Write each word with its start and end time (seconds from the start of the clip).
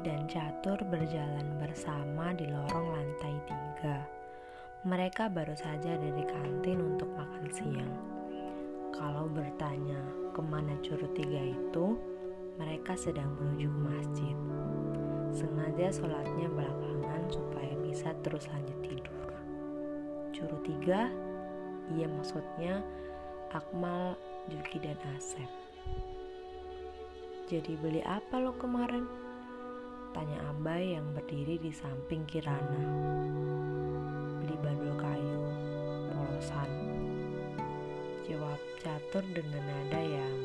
Dan 0.00 0.24
Catur 0.24 0.80
berjalan 0.88 1.60
bersama 1.60 2.32
di 2.32 2.48
lorong 2.48 2.96
lantai 2.96 3.36
tiga. 3.44 4.00
Mereka 4.88 5.28
baru 5.28 5.52
saja 5.52 6.00
dari 6.00 6.24
kantin 6.24 6.80
untuk 6.80 7.12
makan 7.12 7.44
siang. 7.52 7.92
Kalau 8.96 9.28
bertanya 9.28 10.00
ke 10.32 10.40
mana 10.40 10.72
curut 10.80 11.12
tiga 11.12 11.44
itu, 11.44 12.00
mereka 12.56 12.96
sedang 12.96 13.36
menuju 13.36 13.68
ke 13.68 13.80
masjid. 13.84 14.36
Sengaja 15.36 15.92
sholatnya 15.92 16.48
belakangan 16.48 17.22
supaya 17.28 17.74
bisa 17.84 18.16
terus 18.24 18.48
lanjut 18.48 18.78
tidur. 18.80 19.28
Curut 20.32 20.62
tiga, 20.64 21.12
iya 21.92 22.08
maksudnya 22.08 22.80
Akmal, 23.52 24.16
Juki, 24.48 24.80
dan 24.80 24.96
Asep. 25.12 25.50
Jadi 27.44 27.76
beli 27.76 28.00
apa 28.00 28.40
lo 28.40 28.56
kemarin? 28.56 29.31
Tanya 30.12 30.44
Abai 30.52 30.92
yang 30.92 31.08
berdiri 31.16 31.56
di 31.56 31.72
samping 31.72 32.28
Kirana. 32.28 32.84
Beli 34.44 34.56
bandul 34.60 34.92
kayu, 35.00 35.40
polosan. 36.12 36.68
Jawab 38.28 38.60
catur 38.76 39.24
dengan 39.32 39.64
nada 39.64 40.00
yang 40.04 40.36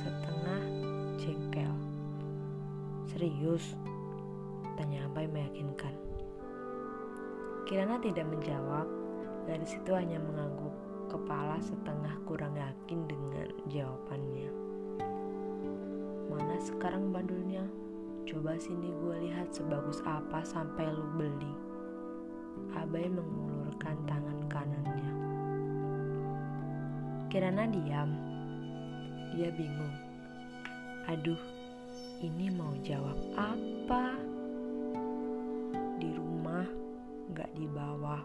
setengah 0.00 0.62
jengkel. 1.20 1.72
Serius? 3.12 3.76
Tanya 4.80 5.04
Abai 5.04 5.28
meyakinkan. 5.28 5.92
Kirana 7.68 8.00
tidak 8.00 8.24
menjawab, 8.24 8.88
gadis 9.44 9.76
itu 9.76 9.92
hanya 9.92 10.16
mengangguk 10.16 10.72
kepala 11.12 11.60
setengah 11.60 12.16
kurang 12.24 12.56
yakin 12.56 13.04
dengan 13.04 13.52
jawabannya. 13.68 14.48
Mana 16.32 16.56
sekarang 16.56 17.12
bandulnya? 17.12 17.81
Coba 18.22 18.54
sini 18.54 18.94
gue 19.02 19.16
lihat 19.26 19.50
sebagus 19.50 19.98
apa 20.06 20.46
sampai 20.46 20.86
lu 20.94 21.02
beli. 21.18 21.52
Abai 22.70 23.10
mengulurkan 23.10 23.98
tangan 24.06 24.38
kanannya. 24.46 25.12
Kirana 27.26 27.66
diam. 27.66 28.10
Dia 29.34 29.50
bingung. 29.50 29.96
Aduh, 31.10 31.40
ini 32.22 32.46
mau 32.54 32.70
jawab 32.86 33.18
apa? 33.34 34.14
Di 35.98 36.14
rumah, 36.14 36.68
gak 37.34 37.50
di 37.58 37.66
bawah. 37.66 38.22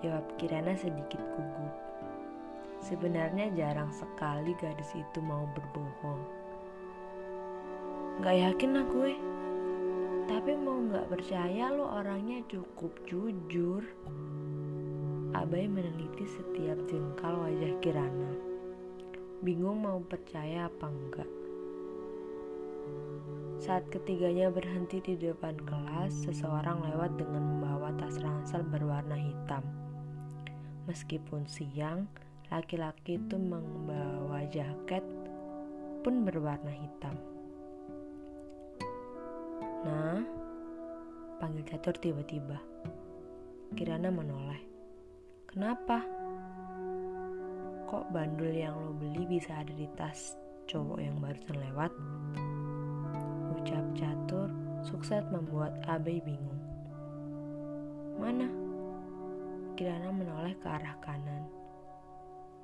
Jawab 0.00 0.24
Kirana 0.40 0.72
sedikit 0.80 1.20
gugup. 1.36 1.76
Sebenarnya 2.80 3.52
jarang 3.52 3.92
sekali 3.92 4.56
gadis 4.56 4.96
itu 4.96 5.20
mau 5.20 5.44
berbohong. 5.52 6.39
Gak 8.20 8.36
yakin 8.36 8.76
lah 8.76 8.84
gue. 8.84 9.12
Tapi 10.28 10.52
mau 10.60 10.76
gak 10.92 11.08
percaya 11.08 11.72
lo 11.72 11.88
orangnya 11.88 12.44
cukup 12.52 12.92
jujur. 13.08 13.80
Abai 15.32 15.64
meneliti 15.64 16.28
setiap 16.28 16.76
jengkal 16.84 17.40
wajah 17.40 17.72
Kirana. 17.80 18.32
Bingung 19.40 19.80
mau 19.80 20.04
percaya 20.04 20.68
apa 20.68 20.92
enggak. 20.92 21.30
Saat 23.56 23.88
ketiganya 23.88 24.52
berhenti 24.52 25.00
di 25.00 25.16
depan 25.16 25.56
kelas, 25.64 26.12
seseorang 26.28 26.84
lewat 26.92 27.16
dengan 27.16 27.56
membawa 27.56 27.88
tas 27.96 28.20
ransel 28.20 28.60
berwarna 28.68 29.16
hitam. 29.16 29.64
Meskipun 30.84 31.48
siang, 31.48 32.04
laki-laki 32.52 33.16
itu 33.16 33.40
membawa 33.40 34.44
jaket 34.52 35.08
pun 36.04 36.20
berwarna 36.20 36.68
hitam. 36.68 37.39
Nah, 39.80 40.20
panggil 41.40 41.64
catur 41.64 41.96
tiba-tiba. 41.96 42.60
Kirana 43.72 44.12
menoleh. 44.12 44.60
Kenapa? 45.48 46.04
Kok 47.88 48.12
bandul 48.12 48.52
yang 48.52 48.76
lo 48.76 48.92
beli 48.92 49.24
bisa 49.24 49.56
ada 49.56 49.72
di 49.72 49.88
tas 49.96 50.36
cowok 50.68 51.00
yang 51.00 51.16
barusan 51.16 51.56
lewat? 51.56 51.92
Ucap 53.56 53.86
catur 53.96 54.52
sukses 54.84 55.24
membuat 55.32 55.72
Abai 55.88 56.20
bingung. 56.20 56.60
Mana? 58.20 58.52
Kirana 59.80 60.12
menoleh 60.12 60.60
ke 60.60 60.68
arah 60.68 61.00
kanan. 61.00 61.48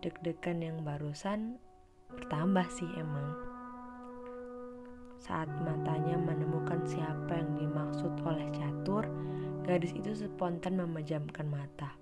Deg-degan 0.04 0.60
yang 0.60 0.84
barusan 0.84 1.56
bertambah 2.12 2.68
sih 2.68 2.92
emang. 3.00 3.45
Saat 5.26 5.50
matanya 5.58 6.14
menemukan 6.14 6.86
siapa 6.86 7.34
yang 7.34 7.58
dimaksud 7.58 8.14
oleh 8.22 8.46
catur, 8.54 9.10
gadis 9.66 9.90
itu 9.90 10.14
spontan 10.14 10.78
memejamkan 10.78 11.50
mata. 11.50 11.98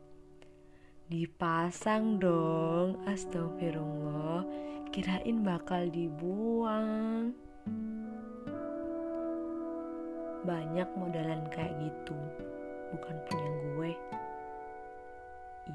Dipasang 1.09 2.21
dong, 2.21 3.01
astagfirullah, 3.09 4.45
kirain 4.93 5.41
bakal 5.41 5.89
dibuang. 5.89 7.33
Banyak 10.45 10.89
modelan 10.93 11.49
kayak 11.49 11.81
gitu, 11.81 12.13
bukan 12.93 13.17
punya 13.25 13.49
gue. 13.49 13.93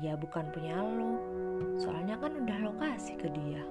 Iya 0.05 0.13
bukan 0.21 0.53
punya 0.53 0.85
lo, 0.85 1.17
soalnya 1.81 2.13
kan 2.21 2.45
udah 2.45 2.57
lokasi 2.61 3.17
ke 3.17 3.25
dia. 3.33 3.65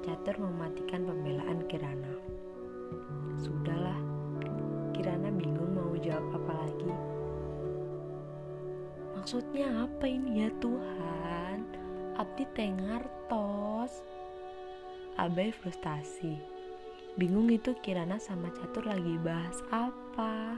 Catur 0.00 0.48
mematikan 0.48 1.04
pembelaan 1.04 1.68
Kirana. 1.68 2.07
Maksudnya 9.28 9.84
apa 9.84 10.08
ini 10.08 10.40
ya 10.40 10.48
Tuhan? 10.56 11.60
Abdi 12.16 12.48
tengartos. 12.56 14.00
Abai 15.20 15.52
frustasi. 15.52 16.40
Bingung 17.12 17.52
itu 17.52 17.76
Kirana 17.84 18.16
sama 18.16 18.48
Catur 18.56 18.88
lagi 18.88 19.20
bahas 19.20 19.60
apa. 19.68 20.56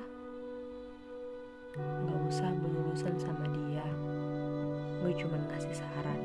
Gak 1.75 2.21
usah 2.31 2.55
berurusan 2.63 3.19
sama 3.19 3.43
dia. 3.51 3.83
Gue 5.03 5.19
cuma 5.19 5.35
ngasih 5.51 5.75
saran. 5.75 6.23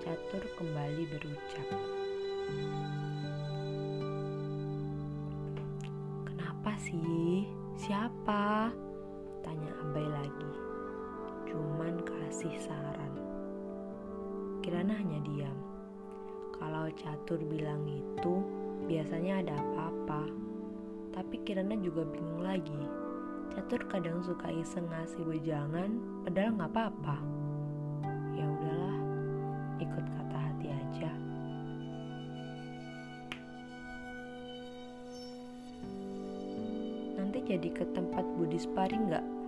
Catur 0.00 0.40
kembali 0.56 1.04
berucap. 1.04 1.68
Kenapa 6.32 6.72
sih? 6.80 7.44
Siapa? 7.76 8.72
Tanya 9.44 9.68
Abai 9.84 10.08
lagi. 10.08 10.69
Cuman 11.50 11.98
kasih 12.06 12.54
saran. 12.62 13.10
Kirana 14.62 14.94
hanya 14.94 15.18
diam. 15.26 15.58
Kalau 16.54 16.86
Catur 16.94 17.42
bilang 17.42 17.82
itu, 17.90 18.38
biasanya 18.86 19.42
ada 19.42 19.58
apa-apa. 19.58 20.30
Tapi 21.10 21.42
Kirana 21.42 21.74
juga 21.74 22.06
bingung 22.06 22.46
lagi. 22.46 22.86
Catur 23.50 23.82
kadang 23.90 24.22
suka 24.22 24.46
iseng 24.54 24.86
ngasih 24.94 25.26
wejangan, 25.26 25.98
padahal 26.22 26.54
nggak 26.54 26.70
apa-apa. 26.70 27.16
Ya 28.38 28.46
udahlah, 28.46 28.98
ikut 29.82 30.06
kata 30.06 30.36
hati 30.38 30.66
aja. 30.70 31.10
Nanti 37.18 37.38
jadi 37.42 37.68
ke 37.74 37.84
tempat 37.90 38.22
Budi 38.38 38.62
sparring 38.62 39.10
nggak? 39.10 39.39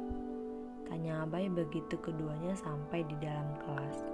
Tanya 0.92 1.24
Abai 1.24 1.48
begitu 1.48 1.96
keduanya 2.04 2.52
sampai 2.52 3.00
di 3.08 3.16
dalam 3.16 3.48
kelas. 3.64 4.04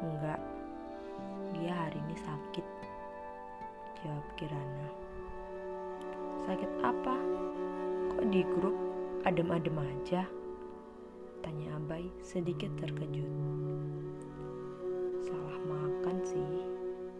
Enggak, 0.00 0.40
dia 1.52 1.68
hari 1.68 2.00
ini 2.00 2.16
sakit. 2.16 2.64
Jawab 4.00 4.24
Kirana. 4.40 4.88
Sakit 6.48 6.72
apa? 6.80 7.20
Kok 8.08 8.24
di 8.32 8.40
grup 8.56 8.72
adem-adem 9.28 9.76
aja? 9.76 10.24
Tanya 11.44 11.76
Abai 11.76 12.08
sedikit 12.24 12.72
terkejut. 12.80 13.28
Salah 15.28 15.60
makan 15.60 16.24
sih, 16.24 16.52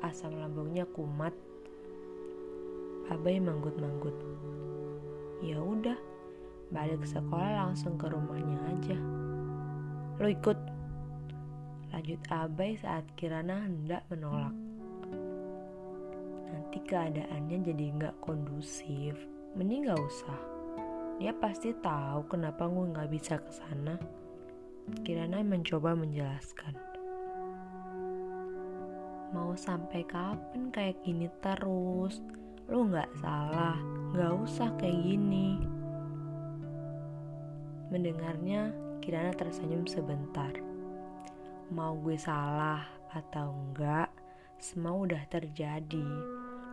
asam 0.00 0.32
lambungnya 0.32 0.88
kumat. 0.96 1.36
Abai 3.12 3.36
manggut-manggut. 3.36 4.16
Ya 5.44 5.60
udah, 5.60 6.00
balik 6.70 7.06
sekolah 7.06 7.66
langsung 7.66 7.94
ke 7.94 8.10
rumahnya 8.10 8.58
aja. 8.70 8.98
Lo 10.18 10.26
ikut? 10.26 10.58
Lanjut 11.94 12.20
Abai 12.28 12.76
saat 12.76 13.06
Kirana 13.14 13.64
hendak 13.64 14.04
menolak. 14.10 14.54
Nanti 16.50 16.78
keadaannya 16.82 17.56
jadi 17.62 17.84
nggak 17.94 18.16
kondusif. 18.20 19.14
Mending 19.54 19.88
nggak 19.88 20.02
usah. 20.02 20.40
Dia 21.16 21.32
pasti 21.32 21.72
tahu 21.72 22.28
kenapa 22.28 22.68
gue 22.68 22.92
nggak 22.92 23.10
bisa 23.12 23.40
ke 23.40 23.50
sana. 23.54 23.96
Kirana 25.02 25.42
mencoba 25.42 25.96
menjelaskan. 25.96 26.76
Mau 29.34 29.52
sampai 29.58 30.06
kapan 30.06 30.70
kayak 30.70 31.02
gini 31.02 31.26
terus? 31.42 32.22
Lu 32.66 32.86
gak 32.90 33.10
salah, 33.22 33.78
gak 34.14 34.32
usah 34.42 34.70
kayak 34.78 35.02
gini. 35.02 35.75
Mendengarnya, 37.86 38.74
Kirana 38.98 39.30
tersenyum 39.30 39.86
sebentar. 39.86 40.50
Mau 41.70 41.94
gue 42.02 42.18
salah 42.18 42.82
atau 43.14 43.54
enggak, 43.54 44.10
semua 44.58 45.06
udah 45.06 45.22
terjadi. 45.30 46.10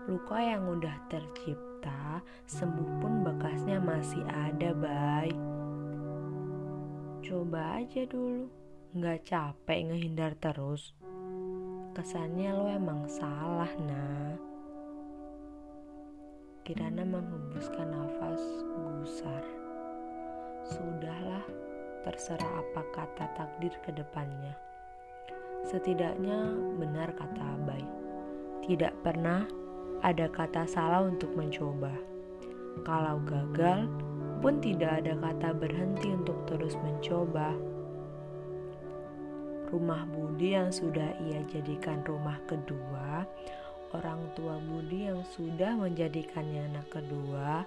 Luka 0.09 0.41
yang 0.41 0.65
udah 0.65 0.97
tercipta, 1.13 2.19
sembuh 2.49 2.89
pun 2.97 3.21
bekasnya 3.21 3.77
masih 3.77 4.25
ada, 4.25 4.73
bay. 4.73 5.29
Coba 7.21 7.79
aja 7.79 8.03
dulu, 8.09 8.49
nggak 8.97 9.29
capek 9.29 9.93
ngehindar 9.93 10.33
terus. 10.41 10.97
Kesannya 11.93 12.57
lo 12.57 12.65
emang 12.73 13.05
salah, 13.05 13.69
nah. 13.85 14.33
Kirana 16.65 17.05
menghembuskan 17.05 17.93
nafas 17.93 18.41
gusar. 18.73 19.62
Sudahlah, 20.63 21.43
terserah 22.07 22.63
apa 22.63 22.81
kata 22.95 23.25
takdir 23.35 23.75
ke 23.83 23.91
depannya. 23.91 24.55
Setidaknya 25.67 26.55
benar 26.79 27.11
kata 27.15 27.43
Abai. 27.59 27.83
Tidak 28.63 28.95
pernah 29.03 29.43
ada 29.99 30.31
kata 30.31 30.63
salah 30.63 31.03
untuk 31.03 31.35
mencoba. 31.35 31.91
Kalau 32.87 33.19
gagal, 33.27 33.91
pun 34.43 34.59
tidak 34.59 35.03
ada 35.03 35.15
kata 35.19 35.55
berhenti 35.55 36.11
untuk 36.11 36.35
terus 36.47 36.75
mencoba. 36.83 37.55
Rumah 39.71 40.03
Budi 40.11 40.55
yang 40.55 40.67
sudah 40.71 41.15
ia 41.23 41.39
jadikan 41.47 42.03
rumah 42.03 42.39
kedua, 42.43 43.23
orang 43.95 44.19
tua 44.35 44.59
Budi 44.59 45.07
yang 45.07 45.23
sudah 45.31 45.79
menjadikannya 45.79 46.71
anak 46.75 46.87
kedua, 46.91 47.63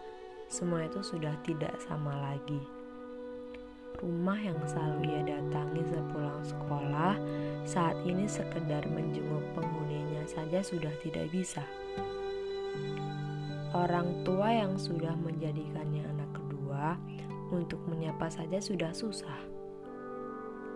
semua 0.52 0.84
itu 0.84 1.00
sudah 1.00 1.32
tidak 1.42 1.74
sama 1.82 2.12
lagi. 2.12 2.75
Rumah 3.96 4.36
yang 4.36 4.60
selalu 4.68 5.08
ia 5.08 5.24
datangi 5.24 5.80
sepulang 5.88 6.44
sekolah 6.44 7.16
saat 7.64 7.96
ini 8.04 8.28
sekedar 8.28 8.84
menjenguk 8.92 9.40
penghuninya 9.56 10.20
saja 10.28 10.60
sudah 10.60 10.92
tidak 11.00 11.32
bisa. 11.32 11.64
Orang 13.72 14.20
tua 14.20 14.52
yang 14.52 14.76
sudah 14.76 15.16
menjadikannya 15.16 16.04
anak 16.12 16.28
kedua 16.36 17.00
untuk 17.48 17.80
menyapa 17.88 18.28
saja 18.28 18.60
sudah 18.60 18.92
susah. 18.92 19.40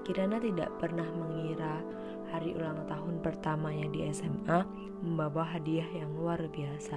Kirana 0.01 0.41
tidak 0.41 0.73
pernah 0.81 1.07
mengira 1.13 1.85
hari 2.33 2.57
ulang 2.57 2.89
tahun 2.89 3.21
pertamanya 3.21 3.85
di 3.93 4.09
SMA 4.17 4.65
membawa 5.05 5.45
hadiah 5.45 5.87
yang 5.93 6.09
luar 6.17 6.41
biasa. 6.49 6.97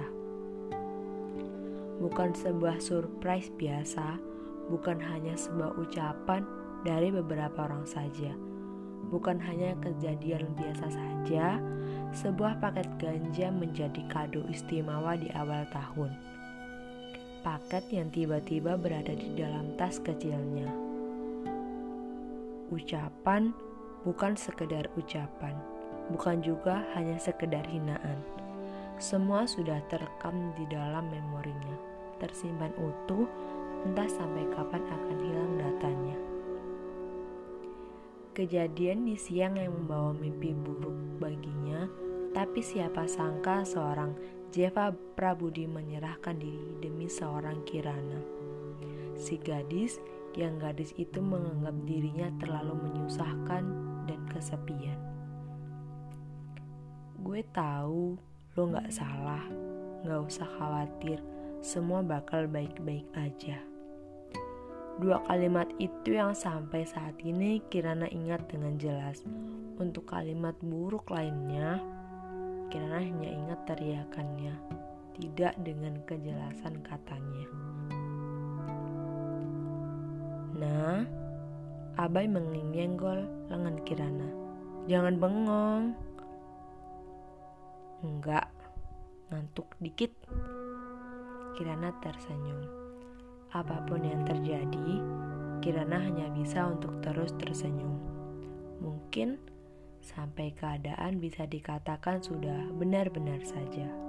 Bukan 2.00 2.32
sebuah 2.32 2.80
surprise 2.80 3.52
biasa, 3.54 4.18
bukan 4.72 4.96
hanya 5.00 5.36
sebuah 5.36 5.76
ucapan 5.76 6.44
dari 6.84 7.08
beberapa 7.12 7.64
orang 7.64 7.84
saja, 7.88 8.32
bukan 9.08 9.40
hanya 9.40 9.76
kejadian 9.80 10.52
biasa 10.56 10.92
saja, 10.92 11.60
sebuah 12.14 12.60
paket 12.60 12.88
ganja 13.00 13.48
menjadi 13.50 14.02
kado 14.08 14.44
istimewa 14.48 15.16
di 15.18 15.28
awal 15.34 15.64
tahun. 15.72 16.12
Paket 17.44 17.84
yang 17.92 18.08
tiba-tiba 18.08 18.80
berada 18.80 19.12
di 19.12 19.36
dalam 19.36 19.76
tas 19.76 20.00
kecilnya. 20.00 20.68
Ucapan 22.72 23.52
bukan 24.08 24.32
sekedar 24.32 24.88
ucapan, 24.96 25.52
bukan 26.08 26.40
juga 26.40 26.84
hanya 26.96 27.20
sekedar 27.20 27.64
hinaan. 27.68 28.16
Semua 28.96 29.44
sudah 29.44 29.82
terekam 29.92 30.56
di 30.56 30.64
dalam 30.72 31.10
memorinya, 31.12 31.76
tersimpan 32.22 32.72
utuh 32.80 33.28
entah 33.84 34.08
sampai 34.08 34.48
kapan 34.48 34.82
akan 34.88 35.18
hilang 35.20 35.52
datanya. 35.60 36.18
Kejadian 38.34 39.06
di 39.06 39.14
siang 39.14 39.54
yang 39.54 39.70
membawa 39.70 40.10
mimpi 40.10 40.50
buruk 40.50 41.22
baginya, 41.22 41.86
tapi 42.34 42.64
siapa 42.64 43.06
sangka 43.06 43.62
seorang 43.62 44.16
Jeva 44.50 44.90
Prabudi 44.90 45.70
menyerahkan 45.70 46.34
diri 46.34 46.82
demi 46.82 47.06
seorang 47.06 47.62
Kirana. 47.62 48.18
Si 49.14 49.38
gadis 49.38 50.02
yang 50.34 50.58
gadis 50.58 50.90
itu 50.98 51.22
menganggap 51.22 51.74
dirinya 51.86 52.26
terlalu 52.42 52.74
menyusahkan 52.90 53.62
dan 54.10 54.20
kesepian. 54.26 54.98
Gue 57.22 57.46
tahu 57.54 58.18
lo 58.58 58.62
gak 58.74 58.90
salah, 58.90 59.46
gak 60.02 60.20
usah 60.26 60.48
khawatir, 60.58 61.22
semua 61.62 62.02
bakal 62.02 62.50
baik-baik 62.50 63.06
aja. 63.14 63.73
Dua 64.94 65.18
kalimat 65.26 65.66
itu 65.82 66.14
yang 66.14 66.38
sampai 66.38 66.86
saat 66.86 67.18
ini 67.26 67.58
Kirana 67.66 68.06
ingat 68.14 68.46
dengan 68.46 68.78
jelas. 68.78 69.26
Untuk 69.74 70.06
kalimat 70.06 70.54
buruk 70.62 71.10
lainnya, 71.10 71.82
Kirana 72.70 73.02
hanya 73.02 73.26
ingat 73.26 73.60
teriakannya, 73.66 74.54
tidak 75.18 75.58
dengan 75.66 75.98
kejelasan 76.06 76.78
katanya. 76.86 77.46
Nah, 80.54 81.02
Abai 81.98 82.30
menyenggol 82.30 83.26
lengan 83.50 83.82
Kirana. 83.82 84.30
Jangan 84.86 85.18
bengong. 85.18 85.84
Enggak, 88.06 88.46
ngantuk 89.34 89.74
dikit. 89.82 90.14
Kirana 91.58 91.90
tersenyum. 91.98 92.83
Apa 93.54 93.86
pun 93.86 94.02
yang 94.02 94.26
terjadi, 94.26 94.98
Kirana 95.62 96.02
hanya 96.02 96.26
bisa 96.34 96.66
untuk 96.66 96.98
terus 96.98 97.30
tersenyum. 97.38 98.02
Mungkin 98.82 99.38
sampai 100.02 100.52
keadaan 100.58 101.22
bisa 101.22 101.46
dikatakan 101.46 102.18
sudah 102.18 102.68
benar-benar 102.74 103.40
saja. 103.46 104.03